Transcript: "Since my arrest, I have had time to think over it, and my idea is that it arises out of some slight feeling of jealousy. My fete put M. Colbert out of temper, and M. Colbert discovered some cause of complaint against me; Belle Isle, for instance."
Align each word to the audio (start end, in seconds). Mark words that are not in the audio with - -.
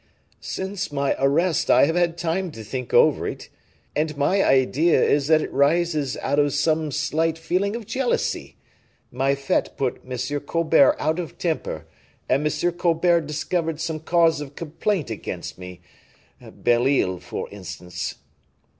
"Since 0.39 0.91
my 0.91 1.15
arrest, 1.19 1.69
I 1.69 1.85
have 1.85 1.95
had 1.95 2.17
time 2.17 2.49
to 2.53 2.63
think 2.63 2.91
over 2.91 3.27
it, 3.27 3.49
and 3.95 4.17
my 4.17 4.43
idea 4.43 4.99
is 4.99 5.27
that 5.27 5.43
it 5.43 5.51
arises 5.51 6.17
out 6.23 6.39
of 6.39 6.55
some 6.55 6.89
slight 6.89 7.37
feeling 7.37 7.75
of 7.75 7.85
jealousy. 7.85 8.57
My 9.11 9.35
fete 9.35 9.77
put 9.77 10.01
M. 10.03 10.39
Colbert 10.39 10.95
out 10.99 11.19
of 11.19 11.37
temper, 11.37 11.85
and 12.27 12.43
M. 12.47 12.71
Colbert 12.71 13.21
discovered 13.27 13.79
some 13.79 13.99
cause 13.99 14.41
of 14.41 14.55
complaint 14.55 15.11
against 15.11 15.59
me; 15.59 15.81
Belle 16.41 16.87
Isle, 16.87 17.19
for 17.19 17.47
instance." 17.51 18.15